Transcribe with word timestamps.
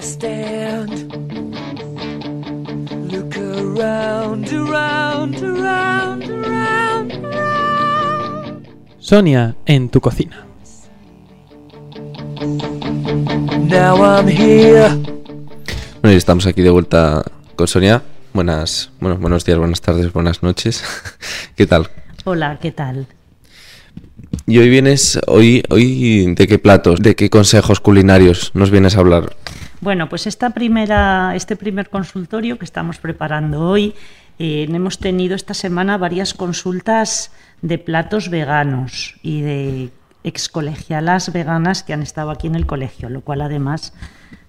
I 0.00 0.02
stand. 0.02 1.12
Look 3.12 3.36
around, 3.36 4.48
around, 4.48 5.36
around, 5.42 6.24
around, 6.24 7.12
around. 7.26 8.68
Sonia 8.98 9.56
en 9.66 9.90
tu 9.90 10.00
cocina. 10.00 10.46
Now 13.68 14.02
I'm 14.02 14.26
here. 14.26 14.88
Bueno, 16.00 16.14
y 16.14 16.16
estamos 16.16 16.46
aquí 16.46 16.62
de 16.62 16.70
vuelta 16.70 17.22
con 17.54 17.68
Sonia. 17.68 18.02
Buenas, 18.32 18.92
bueno, 19.00 19.18
buenos 19.18 19.44
días, 19.44 19.58
buenas 19.58 19.82
tardes, 19.82 20.14
buenas 20.14 20.42
noches. 20.42 20.82
¿Qué 21.56 21.66
tal? 21.66 21.90
Hola, 22.24 22.58
¿qué 22.58 22.72
tal? 22.72 23.06
Y 24.46 24.56
hoy 24.56 24.70
vienes, 24.70 25.20
hoy, 25.26 25.62
hoy, 25.68 26.34
¿de 26.34 26.46
qué 26.46 26.58
platos, 26.58 27.00
de 27.02 27.14
qué 27.14 27.28
consejos 27.28 27.80
culinarios 27.80 28.52
nos 28.54 28.70
vienes 28.70 28.96
a 28.96 29.00
hablar? 29.00 29.36
Bueno, 29.80 30.10
pues 30.10 30.26
esta 30.26 30.50
primera, 30.50 31.34
este 31.34 31.56
primer 31.56 31.88
consultorio 31.88 32.58
que 32.58 32.66
estamos 32.66 32.98
preparando 32.98 33.66
hoy, 33.66 33.94
eh, 34.38 34.66
hemos 34.68 34.98
tenido 34.98 35.34
esta 35.34 35.54
semana 35.54 35.96
varias 35.96 36.34
consultas 36.34 37.32
de 37.62 37.78
platos 37.78 38.28
veganos 38.28 39.16
y 39.22 39.40
de 39.40 39.90
excolegialas 40.22 41.32
veganas 41.32 41.82
que 41.82 41.94
han 41.94 42.02
estado 42.02 42.30
aquí 42.30 42.46
en 42.46 42.56
el 42.56 42.66
colegio, 42.66 43.08
lo 43.08 43.22
cual 43.22 43.40
además 43.40 43.94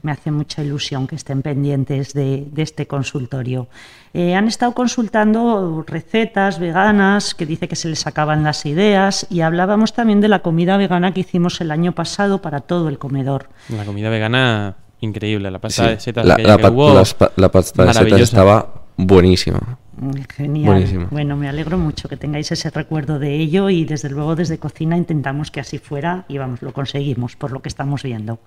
me 0.02 0.12
hace 0.12 0.32
mucha 0.32 0.64
ilusión 0.64 1.08
que 1.08 1.16
estén 1.16 1.42
pendientes 1.42 2.14
de, 2.14 2.48
este 2.58 2.88
consultorio. 2.88 3.70
Eh, 4.14 4.36
han 4.36 4.50
estado 4.50 4.74
consultando 4.74 5.86
recetas 5.88 6.60
veganas, 6.60 7.36
que 7.36 7.46
dice 7.46 7.70
que 7.70 7.78
se 7.78 7.88
les 7.88 8.06
acaban 8.06 8.44
las 8.44 8.66
ideas, 8.66 9.28
y 9.30 9.42
hablábamos 9.42 9.94
también 9.94 10.20
de 10.20 10.28
la 10.28 10.40
comida 10.40 10.76
vegana 10.76 11.14
que 11.14 11.22
hicimos 11.22 11.62
el 11.62 11.72
año 11.72 11.94
pasado 11.94 12.42
para 12.42 12.60
todo 12.62 12.90
el 12.90 12.98
comedor. 12.98 13.48
La 13.70 13.86
comida 13.86 14.10
vegana, 14.10 14.76
increíble. 15.02 15.52
La 15.52 15.60
pasta 15.60 15.90
de 15.90 16.00
setas 16.00 16.26
la, 16.26 16.36
que, 16.38 16.44
la 16.44 16.58
que 16.58 16.68
hubo, 16.68 16.94
las 16.94 17.16
la 17.36 17.52
pasta 17.52 17.86
de 17.86 17.94
setas 17.94 18.22
estaba 18.22 18.86
buenísima. 18.98 19.78
Mm, 19.98 20.12
Genial. 20.36 20.66
Buenísimo. 20.66 21.08
Bueno, 21.12 21.36
me 21.36 21.50
alegro 21.50 21.78
mucho 21.78 22.08
que 22.08 22.18
tengáis 22.18 22.52
ese 22.52 22.70
recuerdo 22.70 23.20
de 23.20 23.36
ello 23.36 23.70
y 23.70 23.86
desde 23.86 24.10
luego 24.10 24.36
desde 24.36 24.58
cocina 24.58 24.98
intentamos 24.98 25.52
que 25.52 25.60
así 25.60 25.78
fuera 25.78 26.26
y 26.28 26.38
vamos, 26.38 26.62
lo 26.62 26.74
conseguimos 26.74 27.36
por 27.36 27.52
lo 27.52 27.62
que 27.62 27.70
estamos 27.70 28.04
viendo. 28.04 28.40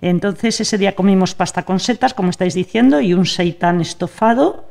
Entonces 0.00 0.60
ese 0.60 0.78
día 0.78 0.94
comimos 0.94 1.34
pasta 1.34 1.64
con 1.64 1.78
setas, 1.78 2.14
como 2.14 2.30
estáis 2.30 2.54
diciendo, 2.54 3.00
y 3.00 3.12
un 3.12 3.26
seitán 3.26 3.80
estofado 3.80 4.70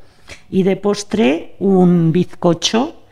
y 0.50 0.64
de 0.64 0.76
postre 0.76 1.56
un 1.60 2.12
bizcocho 2.12 3.04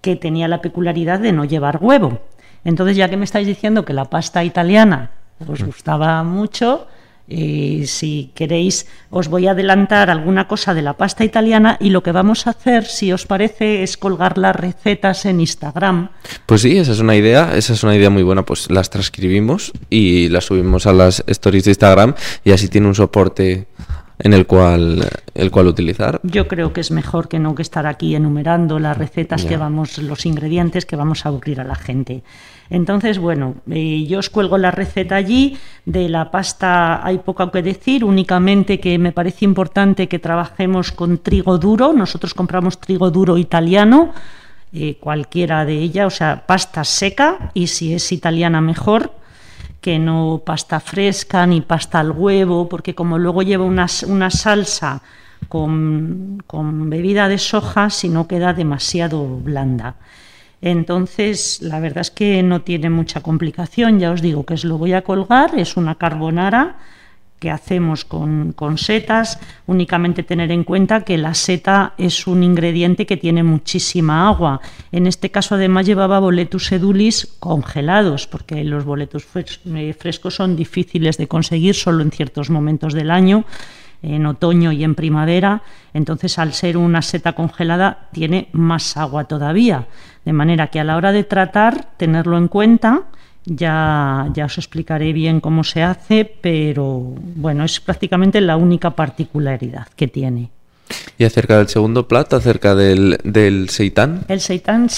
que 0.00 0.16
tenía 0.16 0.48
la 0.48 0.60
peculiaridad 0.60 1.20
de 1.20 1.32
no 1.32 1.44
llevar 1.44 1.78
huevo. 1.80 2.20
Entonces, 2.64 2.96
ya 2.96 3.08
que 3.08 3.16
me 3.16 3.24
estáis 3.24 3.46
diciendo 3.46 3.84
que 3.84 3.92
la 3.92 4.06
pasta 4.06 4.44
italiana 4.44 5.10
os 5.46 5.62
gustaba 5.62 6.22
mucho, 6.22 6.86
eh, 7.32 7.84
si 7.86 8.32
queréis, 8.34 8.86
os 9.08 9.28
voy 9.28 9.46
a 9.46 9.52
adelantar 9.52 10.10
alguna 10.10 10.48
cosa 10.48 10.74
de 10.74 10.82
la 10.82 10.94
pasta 10.94 11.24
italiana 11.24 11.76
y 11.80 11.90
lo 11.90 12.02
que 12.02 12.10
vamos 12.10 12.48
a 12.48 12.50
hacer, 12.50 12.84
si 12.84 13.12
os 13.12 13.24
parece, 13.24 13.84
es 13.84 13.96
colgar 13.96 14.36
las 14.36 14.56
recetas 14.56 15.24
en 15.26 15.40
Instagram. 15.40 16.10
Pues 16.46 16.62
sí, 16.62 16.76
esa 16.76 16.90
es 16.90 16.98
una 16.98 17.14
idea, 17.14 17.52
esa 17.54 17.74
es 17.74 17.84
una 17.84 17.94
idea 17.94 18.10
muy 18.10 18.24
buena, 18.24 18.44
pues 18.44 18.68
las 18.70 18.90
transcribimos 18.90 19.72
y 19.88 20.28
las 20.28 20.46
subimos 20.46 20.88
a 20.88 20.92
las 20.92 21.22
stories 21.28 21.64
de 21.64 21.70
Instagram 21.70 22.14
y 22.44 22.50
así 22.50 22.66
tiene 22.68 22.88
un 22.88 22.96
soporte 22.96 23.68
en 24.22 24.32
el 24.32 24.46
cual, 24.46 25.08
el 25.34 25.50
cual 25.50 25.68
utilizar. 25.68 26.20
Yo 26.22 26.46
creo 26.46 26.72
que 26.72 26.80
es 26.80 26.90
mejor 26.90 27.28
que 27.28 27.38
no 27.38 27.54
que 27.54 27.62
estar 27.62 27.86
aquí 27.86 28.14
enumerando 28.14 28.78
las 28.78 28.96
recetas 28.96 29.44
que 29.44 29.56
vamos, 29.56 29.98
los 29.98 30.26
ingredientes 30.26 30.84
que 30.84 30.96
vamos 30.96 31.24
a 31.24 31.30
aburrir 31.30 31.60
a 31.60 31.64
la 31.64 31.74
gente. 31.74 32.22
Entonces, 32.68 33.18
bueno, 33.18 33.56
eh, 33.70 34.06
yo 34.06 34.20
os 34.20 34.30
cuelgo 34.30 34.56
la 34.56 34.70
receta 34.70 35.16
allí. 35.16 35.58
De 35.84 36.08
la 36.08 36.30
pasta 36.30 37.04
hay 37.04 37.18
poco 37.18 37.50
que 37.50 37.62
decir, 37.62 38.04
únicamente 38.04 38.78
que 38.80 38.98
me 38.98 39.12
parece 39.12 39.44
importante 39.44 40.08
que 40.08 40.18
trabajemos 40.18 40.92
con 40.92 41.18
trigo 41.18 41.58
duro. 41.58 41.92
Nosotros 41.92 42.34
compramos 42.34 42.78
trigo 42.78 43.10
duro 43.10 43.38
italiano, 43.38 44.12
eh, 44.72 44.98
cualquiera 45.00 45.64
de 45.64 45.78
ella, 45.78 46.06
o 46.06 46.10
sea, 46.10 46.46
pasta 46.46 46.84
seca 46.84 47.50
y 47.54 47.66
si 47.68 47.94
es 47.94 48.12
italiana 48.12 48.60
mejor 48.60 49.12
que 49.80 49.98
no 49.98 50.42
pasta 50.44 50.78
fresca 50.78 51.46
ni 51.46 51.60
pasta 51.62 52.00
al 52.00 52.12
huevo, 52.12 52.68
porque 52.68 52.94
como 52.94 53.18
luego 53.18 53.42
lleva 53.42 53.64
una, 53.64 53.86
una 54.06 54.30
salsa 54.30 55.02
con, 55.48 56.42
con 56.46 56.90
bebida 56.90 57.28
de 57.28 57.38
soja, 57.38 57.90
si 57.90 58.08
no 58.08 58.28
queda 58.28 58.52
demasiado 58.52 59.38
blanda. 59.38 59.96
Entonces, 60.62 61.60
la 61.62 61.80
verdad 61.80 62.02
es 62.02 62.10
que 62.10 62.42
no 62.42 62.62
tiene 62.62 62.90
mucha 62.90 63.22
complicación, 63.22 63.98
ya 63.98 64.10
os 64.10 64.20
digo 64.20 64.44
que 64.44 64.54
os 64.54 64.64
lo 64.64 64.76
voy 64.76 64.92
a 64.92 65.02
colgar, 65.02 65.58
es 65.58 65.76
una 65.76 65.94
carbonara 65.94 66.76
que 67.40 67.50
hacemos 67.50 68.04
con, 68.04 68.52
con 68.52 68.76
setas, 68.76 69.40
únicamente 69.66 70.22
tener 70.22 70.52
en 70.52 70.62
cuenta 70.62 71.04
que 71.04 71.16
la 71.16 71.32
seta 71.32 71.94
es 71.96 72.26
un 72.26 72.42
ingrediente 72.42 73.06
que 73.06 73.16
tiene 73.16 73.42
muchísima 73.42 74.28
agua. 74.28 74.60
En 74.92 75.06
este 75.06 75.30
caso 75.30 75.54
además 75.54 75.86
llevaba 75.86 76.20
boletus 76.20 76.70
edulis 76.70 77.34
congelados, 77.40 78.26
porque 78.26 78.62
los 78.62 78.84
boletus 78.84 79.26
eh, 79.34 79.94
frescos 79.98 80.34
son 80.34 80.54
difíciles 80.54 81.16
de 81.16 81.28
conseguir 81.28 81.74
solo 81.74 82.02
en 82.02 82.10
ciertos 82.10 82.50
momentos 82.50 82.92
del 82.92 83.10
año, 83.10 83.46
en 84.02 84.26
otoño 84.26 84.72
y 84.72 84.84
en 84.84 84.94
primavera, 84.94 85.62
entonces 85.92 86.38
al 86.38 86.52
ser 86.52 86.76
una 86.76 87.02
seta 87.02 87.32
congelada 87.34 88.08
tiene 88.12 88.48
más 88.52 88.96
agua 88.96 89.24
todavía, 89.24 89.86
de 90.24 90.32
manera 90.32 90.68
que 90.68 90.80
a 90.80 90.84
la 90.84 90.96
hora 90.96 91.12
de 91.12 91.24
tratar, 91.24 91.96
tenerlo 91.96 92.38
en 92.38 92.48
cuenta, 92.48 93.02
ya, 93.44 94.28
ya 94.34 94.44
os 94.46 94.58
explicaré 94.58 95.12
bien 95.12 95.40
cómo 95.40 95.64
se 95.64 95.82
hace, 95.82 96.24
pero 96.24 97.14
bueno, 97.36 97.64
es 97.64 97.80
prácticamente 97.80 98.40
la 98.40 98.56
única 98.56 98.90
particularidad 98.90 99.88
que 99.96 100.08
tiene. 100.08 100.50
Y 101.18 101.24
acerca 101.24 101.58
del 101.58 101.68
segundo 101.68 102.08
plato, 102.08 102.36
acerca 102.36 102.74
del, 102.74 103.18
del 103.22 103.68
seitán. 103.68 104.24
El 104.28 104.40
seitán 104.40 104.88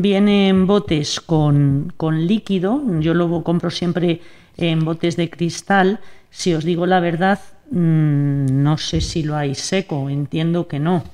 viene 0.00 0.48
en 0.48 0.66
botes 0.66 1.20
con, 1.20 1.92
con 1.96 2.26
líquido, 2.26 2.80
yo 3.00 3.14
lo 3.14 3.42
compro 3.42 3.70
siempre 3.70 4.20
en 4.56 4.84
botes 4.84 5.16
de 5.16 5.30
cristal. 5.30 6.00
Si 6.30 6.54
os 6.54 6.64
digo 6.64 6.86
la 6.86 7.00
verdad, 7.00 7.40
no 7.72 8.76
sé 8.76 9.00
si 9.00 9.22
lo 9.22 9.36
hay 9.36 9.54
seco, 9.54 10.10
entiendo 10.10 10.68
que 10.68 10.78
no. 10.78 11.04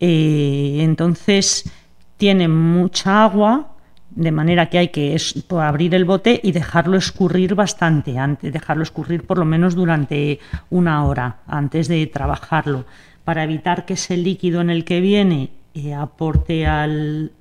Eh, 0.00 0.78
entonces 0.80 1.70
tiene 2.16 2.48
mucha 2.48 3.24
agua, 3.24 3.72
de 4.10 4.32
manera 4.32 4.70
que 4.70 4.78
hay 4.78 4.88
que 4.88 5.14
es- 5.14 5.44
pues, 5.46 5.62
abrir 5.62 5.94
el 5.94 6.04
bote 6.06 6.40
y 6.42 6.52
dejarlo 6.52 6.96
escurrir 6.96 7.54
bastante 7.54 8.18
antes, 8.18 8.52
dejarlo 8.52 8.82
escurrir 8.82 9.24
por 9.26 9.38
lo 9.38 9.44
menos 9.44 9.74
durante 9.74 10.38
una 10.70 11.04
hora 11.04 11.38
antes 11.46 11.88
de 11.88 12.06
trabajarlo, 12.06 12.86
para 13.24 13.44
evitar 13.44 13.84
que 13.84 13.94
ese 13.94 14.16
líquido 14.16 14.60
en 14.62 14.70
el 14.70 14.84
que 14.84 15.00
viene 15.00 15.50
eh, 15.74 15.92
aporte 15.92 16.66
al, 16.66 17.32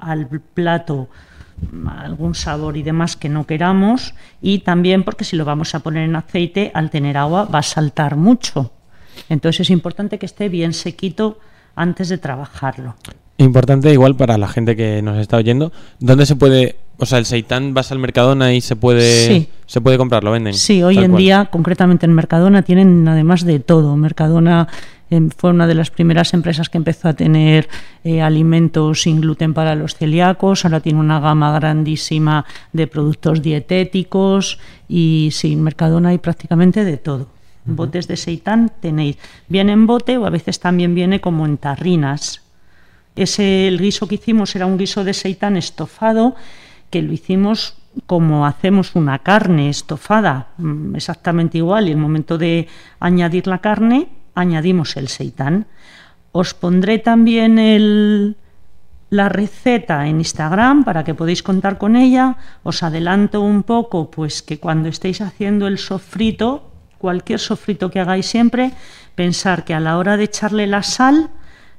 plato 0.53 1.07
mm, 1.07 1.34
algún 1.97 2.35
sabor 2.35 2.77
y 2.77 2.83
demás 2.83 3.15
que 3.15 3.29
no 3.29 3.45
queramos 3.45 4.13
y 4.41 4.59
también 4.59 5.03
porque 5.03 5.23
si 5.23 5.35
lo 5.35 5.45
vamos 5.45 5.73
a 5.75 5.79
poner 5.79 6.03
en 6.03 6.15
aceite 6.15 6.71
al 6.73 6.89
tener 6.89 7.17
agua 7.17 7.45
va 7.45 7.59
a 7.59 7.63
saltar 7.63 8.15
mucho. 8.15 8.71
Entonces 9.29 9.61
es 9.61 9.69
importante 9.69 10.19
que 10.19 10.25
esté 10.25 10.49
bien 10.49 10.73
sequito 10.73 11.39
antes 11.75 12.09
de 12.09 12.17
trabajarlo. 12.17 12.95
Importante 13.37 13.91
igual 13.91 14.15
para 14.15 14.37
la 14.37 14.47
gente 14.47 14.75
que 14.75 15.01
nos 15.01 15.17
está 15.17 15.37
oyendo. 15.37 15.73
¿Dónde 15.99 16.25
se 16.25 16.37
puede, 16.37 16.77
o 16.97 17.05
sea, 17.05 17.17
el 17.17 17.25
seitán 17.25 17.73
vas 17.73 17.91
al 17.91 17.99
Mercadona 17.99 18.53
y 18.53 18.61
se 18.61 18.77
puede 18.77 19.27
Sí. 19.27 19.49
se 19.65 19.81
puede 19.81 19.97
comprar, 19.97 20.23
lo 20.23 20.31
venden? 20.31 20.53
Sí, 20.53 20.81
hoy 20.83 20.99
en 20.99 21.11
cual. 21.11 21.21
día, 21.21 21.45
concretamente 21.51 22.05
en 22.05 22.13
Mercadona, 22.13 22.61
tienen 22.61 23.05
además 23.07 23.43
de 23.43 23.59
todo. 23.59 23.97
Mercadona 23.97 24.69
fue 25.37 25.51
una 25.51 25.67
de 25.67 25.75
las 25.75 25.91
primeras 25.91 26.33
empresas 26.33 26.69
que 26.69 26.77
empezó 26.77 27.07
a 27.07 27.13
tener 27.13 27.69
eh, 28.03 28.21
alimentos 28.21 29.03
sin 29.03 29.21
gluten 29.21 29.53
para 29.53 29.75
los 29.75 29.95
celíacos. 29.95 30.65
Ahora 30.65 30.79
tiene 30.79 30.99
una 30.99 31.19
gama 31.19 31.53
grandísima 31.53 32.45
de 32.73 32.87
productos 32.87 33.41
dietéticos 33.41 34.59
y 34.87 35.29
sí, 35.31 35.53
en 35.53 35.63
Mercadona 35.63 36.09
hay 36.09 36.17
prácticamente 36.17 36.83
de 36.83 36.97
todo. 36.97 37.27
Botes 37.65 38.07
de 38.07 38.17
seitán 38.17 38.71
tenéis. 38.79 39.17
Viene 39.47 39.71
en 39.73 39.87
bote 39.87 40.17
o 40.17 40.25
a 40.25 40.29
veces 40.29 40.59
también 40.59 40.93
viene 40.93 41.21
como 41.21 41.45
en 41.45 41.57
tarrinas. 41.57 42.41
Ese, 43.15 43.67
el 43.67 43.79
guiso 43.79 44.07
que 44.07 44.15
hicimos 44.15 44.55
era 44.55 44.65
un 44.65 44.77
guiso 44.77 45.03
de 45.03 45.13
seitán 45.13 45.57
estofado 45.57 46.35
que 46.89 47.01
lo 47.01 47.13
hicimos 47.13 47.75
como 48.05 48.45
hacemos 48.45 48.95
una 48.95 49.19
carne 49.19 49.69
estofada, 49.69 50.49
mm, 50.57 50.95
exactamente 50.95 51.57
igual, 51.57 51.87
y 51.87 51.91
el 51.91 51.97
momento 51.97 52.37
de 52.37 52.67
añadir 52.99 53.47
la 53.47 53.59
carne, 53.59 54.09
añadimos 54.35 54.97
el 54.97 55.07
seitán. 55.07 55.65
Os 56.31 56.53
pondré 56.53 56.99
también 56.99 57.57
el, 57.57 58.35
la 59.09 59.29
receta 59.29 60.07
en 60.07 60.17
Instagram 60.17 60.83
para 60.83 61.03
que 61.03 61.15
podáis 61.15 61.41
contar 61.41 61.77
con 61.77 61.95
ella. 61.95 62.37
Os 62.63 62.83
adelanto 62.83 63.41
un 63.41 63.63
poco, 63.63 64.11
pues 64.11 64.41
que 64.41 64.59
cuando 64.59 64.89
estéis 64.89 65.21
haciendo 65.21 65.67
el 65.67 65.77
sofrito, 65.77 66.69
cualquier 66.97 67.39
sofrito 67.39 67.89
que 67.89 67.99
hagáis 67.99 68.25
siempre, 68.25 68.71
pensar 69.15 69.63
que 69.63 69.73
a 69.73 69.79
la 69.79 69.97
hora 69.97 70.17
de 70.17 70.25
echarle 70.25 70.67
la 70.67 70.83
sal, 70.83 71.29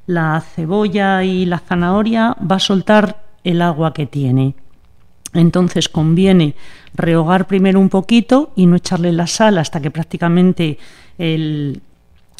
la 0.06 0.41
cebolla 0.41 1.25
y 1.25 1.47
la 1.47 1.59
zanahoria 1.59 2.37
va 2.41 2.56
a 2.56 2.61
soltar 2.61 3.25
el 3.44 3.61
agua 3.61 3.93
que 3.93 4.06
tiene. 4.06 4.55
Entonces 5.35 5.88
conviene 5.88 6.55
rehogar 6.94 7.47
primero 7.47 7.79
un 7.79 7.91
poquito 7.91 8.52
y 8.56 8.67
no 8.67 8.76
echarle 8.76 9.12
la 9.12 9.26
sal 9.26 9.59
hasta 9.59 9.81
que 9.81 9.91
prácticamente 9.91 10.79
el, 11.19 11.82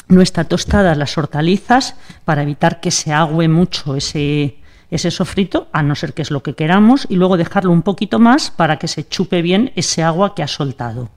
no 0.07 0.21
está 0.21 0.45
tostada 0.45 0.95
las 0.95 1.17
hortalizas 1.17 1.95
para 2.25 2.43
evitar 2.43 2.79
que 2.79 2.91
se 2.91 3.11
agüe 3.13 3.47
mucho 3.47 3.95
ese, 3.95 4.57
ese 4.89 5.11
sofrito, 5.11 5.67
a 5.73 5.83
no 5.83 5.95
ser 5.95 6.13
que 6.13 6.21
es 6.21 6.31
lo 6.31 6.43
que 6.43 6.55
queramos, 6.55 7.05
y 7.09 7.15
luego 7.15 7.37
dejarlo 7.37 7.71
un 7.71 7.81
poquito 7.81 8.19
más 8.19 8.51
para 8.51 8.77
que 8.77 8.87
se 8.87 9.07
chupe 9.07 9.41
bien 9.41 9.71
ese 9.75 10.03
agua 10.03 10.33
que 10.35 10.43
ha 10.43 10.47
soltado. 10.47 11.09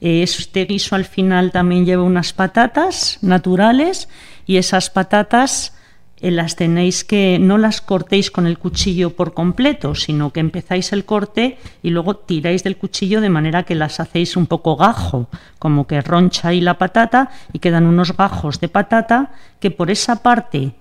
Este 0.00 0.64
guiso 0.64 0.94
al 0.94 1.04
final 1.04 1.50
también 1.50 1.84
lleva 1.84 2.04
unas 2.04 2.32
patatas 2.32 3.18
naturales 3.20 4.08
y 4.46 4.58
esas 4.58 4.90
patatas 4.90 5.72
eh, 5.72 5.77
las 6.20 6.56
tenéis 6.56 7.04
que 7.04 7.38
no 7.40 7.58
las 7.58 7.80
cortéis 7.80 8.30
con 8.30 8.46
el 8.46 8.58
cuchillo 8.58 9.14
por 9.14 9.34
completo, 9.34 9.94
sino 9.94 10.32
que 10.32 10.40
empezáis 10.40 10.92
el 10.92 11.04
corte 11.04 11.58
y 11.82 11.90
luego 11.90 12.16
tiráis 12.16 12.64
del 12.64 12.76
cuchillo 12.76 13.20
de 13.20 13.28
manera 13.30 13.62
que 13.62 13.74
las 13.74 14.00
hacéis 14.00 14.36
un 14.36 14.46
poco 14.46 14.76
gajo, 14.76 15.28
como 15.58 15.86
que 15.86 16.00
roncha 16.00 16.48
ahí 16.48 16.60
la 16.60 16.78
patata 16.78 17.30
y 17.52 17.60
quedan 17.60 17.86
unos 17.86 18.16
gajos 18.16 18.58
de 18.60 18.68
patata 18.68 19.30
que 19.60 19.70
por 19.70 19.90
esa 19.90 20.22
parte 20.22 20.72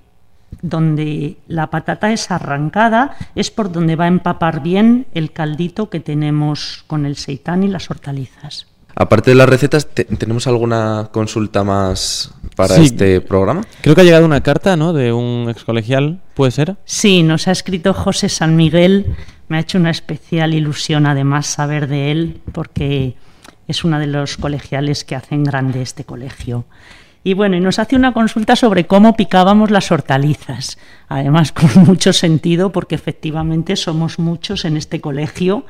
donde 0.61 1.37
la 1.47 1.67
patata 1.69 2.11
es 2.11 2.31
arrancada 2.31 3.15
es 3.35 3.51
por 3.51 3.71
donde 3.71 3.95
va 3.95 4.05
a 4.05 4.07
empapar 4.07 4.61
bien 4.61 5.05
el 5.13 5.31
caldito 5.31 5.89
que 5.89 5.99
tenemos 5.99 6.83
con 6.87 7.05
el 7.05 7.15
seitán 7.17 7.63
y 7.63 7.67
las 7.67 7.89
hortalizas. 7.91 8.65
Aparte 8.95 9.31
de 9.31 9.35
las 9.35 9.47
recetas, 9.49 9.87
te- 9.93 10.05
¿tenemos 10.05 10.47
alguna 10.47 11.09
consulta 11.11 11.63
más 11.63 12.33
para 12.57 12.75
Sí. 12.75 12.85
este 12.85 13.21
programa? 13.21 13.61
Creo 13.81 13.95
que 13.95 14.01
ha 14.01 14.03
llegado 14.03 14.25
una 14.25 14.41
carta, 14.41 14.75
¿no? 14.75 14.91
De 14.91 15.13
un 15.13 15.47
ex 15.49 15.63
colegial, 15.63 16.19
¿puede 16.33 16.51
ser? 16.51 16.75
Sí, 16.83 17.23
nos 17.23 17.47
ha 17.47 17.51
escrito 17.51 17.93
José 17.93 18.27
San 18.27 18.57
Miguel. 18.57 19.15
Me 19.47 19.55
ha 19.57 19.59
hecho 19.61 19.77
una 19.77 19.91
especial 19.91 20.53
ilusión 20.53 21.05
además 21.05 21.45
saber 21.47 21.87
de 21.87 22.11
él 22.11 22.41
porque 22.51 23.15
es 23.67 23.83
uno 23.85 23.99
de 23.99 24.07
los 24.07 24.35
colegiales 24.37 25.05
que 25.05 25.15
hacen 25.15 25.43
grande 25.45 25.81
este 25.81 26.03
colegio. 26.03 26.65
Y 27.23 27.33
bueno, 27.33 27.57
y 27.57 27.59
nos 27.59 27.77
hace 27.79 27.95
una 27.95 28.13
consulta 28.13 28.55
sobre 28.55 28.87
cómo 28.87 29.15
picábamos 29.15 29.69
las 29.69 29.91
hortalizas. 29.91 30.77
Además, 31.09 31.51
con 31.51 31.69
mucho 31.85 32.11
sentido 32.11 32.71
porque 32.71 32.95
efectivamente 32.95 33.75
somos 33.75 34.17
muchos 34.19 34.65
en 34.65 34.77
este 34.77 34.99
colegio 34.99 35.65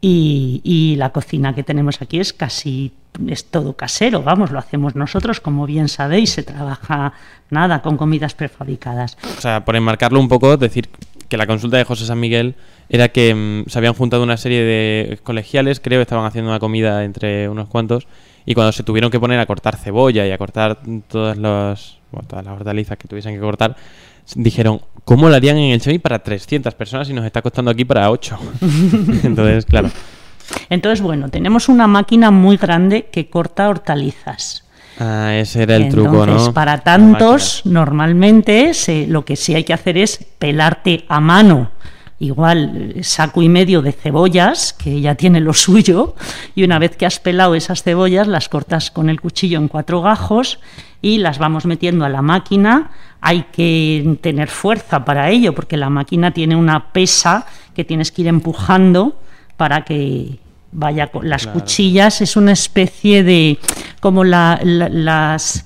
y, 0.00 0.60
y 0.64 0.96
la 0.96 1.10
cocina 1.10 1.54
que 1.54 1.62
tenemos 1.62 2.00
aquí 2.02 2.20
es 2.20 2.32
casi 2.32 2.92
es 3.26 3.46
todo 3.46 3.74
casero, 3.74 4.22
vamos, 4.22 4.50
lo 4.50 4.58
hacemos 4.58 4.94
nosotros, 4.94 5.40
como 5.40 5.66
bien 5.66 5.88
sabéis, 5.88 6.30
se 6.30 6.42
trabaja 6.42 7.12
nada 7.50 7.82
con 7.82 7.96
comidas 7.96 8.34
prefabricadas. 8.34 9.16
O 9.36 9.40
sea, 9.40 9.64
por 9.64 9.76
enmarcarlo 9.76 10.20
un 10.20 10.28
poco, 10.28 10.56
decir 10.56 10.88
que 11.28 11.36
la 11.36 11.46
consulta 11.46 11.76
de 11.76 11.84
José 11.84 12.06
San 12.06 12.20
Miguel 12.20 12.54
era 12.88 13.08
que 13.08 13.34
mm, 13.34 13.68
se 13.68 13.78
habían 13.78 13.94
juntado 13.94 14.22
una 14.22 14.36
serie 14.36 14.62
de 14.62 15.18
colegiales, 15.22 15.80
creo, 15.80 16.00
estaban 16.00 16.24
haciendo 16.24 16.50
una 16.50 16.58
comida 16.58 17.04
entre 17.04 17.48
unos 17.48 17.68
cuantos, 17.68 18.06
y 18.46 18.54
cuando 18.54 18.72
se 18.72 18.82
tuvieron 18.82 19.10
que 19.10 19.20
poner 19.20 19.38
a 19.38 19.46
cortar 19.46 19.76
cebolla 19.76 20.26
y 20.26 20.30
a 20.30 20.38
cortar 20.38 20.78
todas, 21.08 21.36
los, 21.36 21.98
bueno, 22.10 22.26
todas 22.28 22.44
las 22.44 22.54
hortalizas 22.54 22.96
que 22.96 23.06
tuviesen 23.06 23.34
que 23.34 23.40
cortar, 23.40 23.76
dijeron, 24.34 24.80
¿cómo 25.04 25.28
lo 25.28 25.34
harían 25.34 25.58
en 25.58 25.72
el 25.72 25.80
Chevy 25.80 25.98
para 25.98 26.18
300 26.18 26.74
personas 26.74 27.08
y 27.10 27.12
nos 27.12 27.24
está 27.24 27.42
costando 27.42 27.70
aquí 27.70 27.84
para 27.84 28.10
8? 28.10 28.38
Entonces, 29.24 29.66
claro. 29.66 29.90
Entonces, 30.70 31.02
bueno, 31.02 31.28
tenemos 31.28 31.68
una 31.68 31.86
máquina 31.86 32.30
muy 32.30 32.56
grande 32.56 33.06
que 33.12 33.28
corta 33.28 33.68
hortalizas. 33.68 34.64
Ah, 35.00 35.34
ese 35.36 35.62
era 35.62 35.76
el 35.76 35.88
truco, 35.90 36.26
¿no? 36.26 36.52
para 36.52 36.78
tantos, 36.80 37.62
normalmente 37.64 38.74
se- 38.74 39.06
lo 39.06 39.24
que 39.24 39.36
sí 39.36 39.54
hay 39.54 39.64
que 39.64 39.72
hacer 39.72 39.96
es 39.98 40.24
pelarte 40.38 41.04
a 41.08 41.20
mano. 41.20 41.70
Igual 42.20 42.94
eh, 42.96 43.04
saco 43.04 43.42
y 43.42 43.48
medio 43.48 43.80
de 43.80 43.92
cebollas, 43.92 44.72
que 44.72 45.00
ya 45.00 45.14
tiene 45.14 45.40
lo 45.40 45.54
suyo, 45.54 46.16
y 46.56 46.64
una 46.64 46.80
vez 46.80 46.96
que 46.96 47.06
has 47.06 47.20
pelado 47.20 47.54
esas 47.54 47.84
cebollas, 47.84 48.26
las 48.26 48.48
cortas 48.48 48.90
con 48.90 49.08
el 49.08 49.20
cuchillo 49.20 49.58
en 49.58 49.68
cuatro 49.68 50.02
gajos 50.02 50.58
y 51.00 51.18
las 51.18 51.38
vamos 51.38 51.64
metiendo 51.64 52.04
a 52.04 52.08
la 52.08 52.22
máquina. 52.22 52.90
Hay 53.20 53.44
que 53.52 54.18
tener 54.20 54.48
fuerza 54.48 55.04
para 55.04 55.30
ello, 55.30 55.54
porque 55.54 55.76
la 55.76 55.90
máquina 55.90 56.32
tiene 56.32 56.56
una 56.56 56.92
pesa 56.92 57.46
que 57.74 57.84
tienes 57.84 58.10
que 58.10 58.22
ir 58.22 58.28
empujando 58.28 59.16
para 59.56 59.84
que 59.84 60.38
vaya 60.70 61.06
con 61.06 61.28
las 61.28 61.46
cuchillas 61.46 62.20
es 62.20 62.36
una 62.36 62.52
especie 62.52 63.24
de 63.24 63.58
como 64.00 64.24
la- 64.24 64.58
la- 64.62 64.88
las 64.88 65.64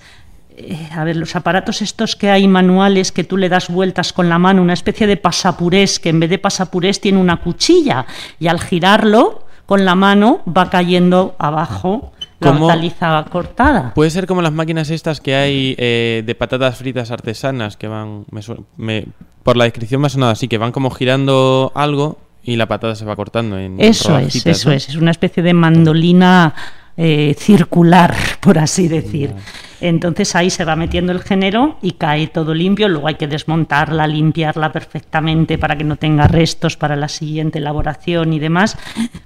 eh, 0.56 0.88
a 0.94 1.02
ver, 1.04 1.16
los 1.16 1.34
aparatos 1.34 1.80
estos 1.82 2.14
que 2.14 2.30
hay 2.30 2.46
manuales 2.46 3.10
que 3.10 3.24
tú 3.24 3.36
le 3.38 3.48
das 3.48 3.68
vueltas 3.68 4.12
con 4.12 4.28
la 4.28 4.38
mano, 4.38 4.60
una 4.62 4.74
especie 4.74 5.06
de 5.06 5.16
pasapurés 5.16 5.98
que 5.98 6.10
en 6.10 6.20
vez 6.20 6.28
de 6.30 6.38
pasapurés 6.38 7.00
tiene 7.00 7.18
una 7.18 7.38
cuchilla 7.38 8.04
y 8.38 8.48
al 8.48 8.60
girarlo 8.60 9.46
con 9.66 9.84
la 9.86 9.94
mano 9.94 10.40
va 10.46 10.68
cayendo 10.68 11.34
abajo 11.38 12.12
la 12.40 12.50
hortaliza 12.50 13.24
cortada. 13.30 13.94
Puede 13.94 14.10
ser 14.10 14.26
como 14.26 14.42
las 14.42 14.52
máquinas 14.52 14.90
estas 14.90 15.20
que 15.20 15.34
hay 15.36 15.74
eh, 15.78 16.22
de 16.26 16.34
patatas 16.34 16.76
fritas 16.76 17.10
artesanas 17.12 17.76
que 17.76 17.86
van. 17.88 18.26
me 18.30 18.42
su- 18.42 18.64
me- 18.76 19.06
por 19.44 19.56
la 19.56 19.64
descripción 19.64 20.00
me 20.00 20.08
ha 20.08 20.10
sonado 20.10 20.32
así, 20.32 20.48
que 20.48 20.58
van 20.58 20.72
como 20.72 20.90
girando 20.90 21.72
algo 21.74 22.18
y 22.44 22.56
la 22.56 22.66
patata 22.66 22.94
se 22.96 23.04
va 23.04 23.14
cortando 23.16 23.56
en 23.58 23.80
Eso 23.80 24.18
es, 24.18 24.44
eso 24.44 24.68
¿no? 24.68 24.74
es. 24.74 24.88
Es 24.88 24.96
una 24.96 25.12
especie 25.12 25.42
de 25.42 25.54
mandolina 25.54 26.52
eh, 26.96 27.34
circular, 27.38 28.14
por 28.40 28.58
así 28.58 28.88
decir. 28.88 29.34
Entonces 29.80 30.36
ahí 30.36 30.48
se 30.48 30.64
va 30.64 30.76
metiendo 30.76 31.10
el 31.10 31.22
género 31.22 31.76
y 31.82 31.92
cae 31.92 32.28
todo 32.28 32.54
limpio. 32.54 32.88
Luego 32.88 33.08
hay 33.08 33.16
que 33.16 33.26
desmontarla, 33.26 34.06
limpiarla 34.06 34.70
perfectamente 34.70 35.58
para 35.58 35.76
que 35.76 35.82
no 35.82 35.96
tenga 35.96 36.28
restos 36.28 36.76
para 36.76 36.94
la 36.94 37.08
siguiente 37.08 37.58
elaboración 37.58 38.32
y 38.32 38.38
demás. 38.38 38.78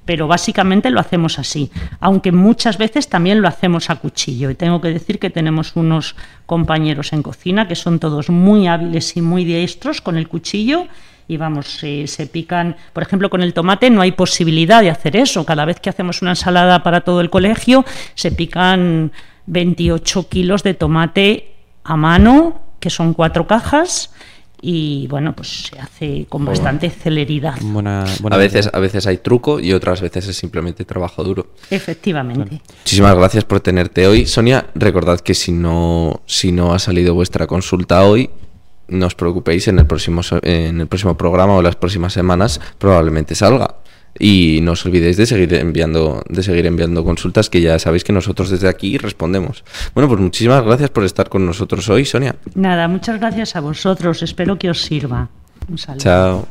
Pero 0.07 0.29
básicamente 0.29 0.89
lo 0.89 0.99
hacemos 0.99 1.39
así. 1.39 1.71
Aunque 2.01 2.33
muchas 2.33 2.79
veces 2.79 3.09
también 3.09 3.43
lo 3.43 3.49
hacemos 3.49 3.91
a 3.91 3.97
cuchillo. 3.97 4.49
Y 4.49 4.55
tengo 4.55 4.81
que 4.81 4.89
decir 4.89 5.19
que 5.19 5.29
tenemos 5.29 5.77
unos 5.77 6.17
compañeros 6.47 7.13
en 7.13 7.23
cocina 7.23 7.69
que 7.69 7.75
son 7.75 7.99
todos 7.99 8.31
muy 8.31 8.67
hábiles 8.67 9.15
y 9.19 9.21
muy 9.21 9.45
diestros 9.45 10.01
con 10.01 10.17
el 10.17 10.27
cuchillo 10.27 10.87
y 11.29 11.37
vamos, 11.37 11.67
se, 11.67 12.07
se 12.07 12.27
pican, 12.27 12.77
por 12.93 13.03
ejemplo, 13.03 13.31
con 13.31 13.43
el 13.43 13.53
tomate 13.53 13.91
no 13.91 14.01
hay 14.01 14.13
posibilidad 14.13 14.83
de 14.83 14.91
hacer 14.91 15.17
eso. 15.17 15.45
Cada 15.45 15.65
vez 15.65 15.81
que 15.81 15.91
hacemos 15.91 16.23
una 16.23 16.33
ensalada 16.33 16.83
para 16.83 17.01
todo 17.01 17.21
el 17.21 17.31
colegio, 17.31 17.85
se 18.15 18.31
pican 18.31 19.13
28 19.47 20.29
kilos 20.29 20.63
de 20.63 20.75
tomate 20.75 21.53
a 21.85 21.97
mano, 21.97 22.61
que 22.81 22.91
son 22.91 23.15
cuatro 23.15 23.47
cajas, 23.47 24.13
y 24.61 25.07
bueno, 25.09 25.35
pues 25.35 25.67
se 25.71 25.79
hace 25.79 26.27
con 26.29 26.45
bastante 26.45 26.91
celeridad. 26.91 27.55
Buena, 27.61 28.05
buena 28.21 28.37
A 28.37 28.39
veces, 28.39 28.67
idea. 28.67 28.71
a 28.75 28.81
veces 28.81 29.07
hay 29.07 29.19
truco 29.19 29.61
y 29.61 29.73
otras 29.73 30.01
veces 30.01 30.27
es 30.29 30.37
simplemente 30.37 30.85
trabajo 30.85 31.23
duro. 31.23 31.49
Efectivamente. 31.71 32.63
Muchísimas 32.79 33.15
gracias 33.17 33.45
por 33.45 33.61
tenerte 33.61 34.07
hoy. 34.07 34.27
Sonia, 34.27 34.67
recordad 34.75 35.21
que 35.21 35.35
si 35.35 35.53
no, 35.53 36.23
si 36.27 36.53
no 36.53 36.73
ha 36.73 36.79
salido 36.79 37.15
vuestra 37.15 37.47
consulta 37.47 38.03
hoy, 38.05 38.31
no 38.89 39.07
os 39.07 39.15
preocupéis, 39.15 39.69
en 39.69 39.79
el 39.79 39.87
próximo, 39.87 40.23
en 40.43 40.81
el 40.81 40.87
próximo 40.87 41.17
programa 41.17 41.55
o 41.55 41.63
las 41.63 41.77
próximas 41.77 42.13
semanas 42.13 42.61
probablemente 42.79 43.35
salga. 43.35 43.77
Y 44.19 44.61
no 44.63 44.73
os 44.73 44.87
olvidéis 44.87 45.19
de 45.19 45.27
seguir 45.27 45.53
enviando, 45.55 46.23
de 46.29 46.43
seguir 46.43 46.65
enviando 46.65 47.05
consultas 47.05 47.51
que 47.51 47.61
ya 47.61 47.79
sabéis 47.79 48.03
que 48.03 48.15
nosotros 48.15 48.49
desde 48.49 48.69
aquí 48.69 48.97
respondemos. 48.97 49.63
Bueno, 49.95 50.09
pues 50.09 50.21
muchísimas 50.21 50.65
gracias 50.65 50.89
por 50.89 51.05
estar 51.05 51.29
con 51.29 51.45
nosotros 51.45 51.89
hoy, 51.91 52.07
Sonia. 52.07 52.37
Nada, 52.55 52.89
muchas 52.89 53.21
gracias 53.21 53.57
a 53.57 53.61
vosotros. 53.61 54.23
Espero 54.23 54.59
que 54.59 54.71
os 54.71 54.81
sirva. 54.83 55.29
Un 55.69 55.77
saludo. 55.77 56.01
Chao. 56.01 56.49